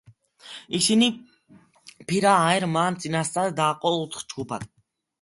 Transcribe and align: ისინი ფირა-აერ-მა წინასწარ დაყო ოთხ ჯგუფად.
ისინი 0.79 1.09
ფირა-აერ-მა 2.13 2.89
წინასწარ 3.07 3.57
დაყო 3.63 3.97
ოთხ 4.03 4.29
ჯგუფად. 4.29 4.71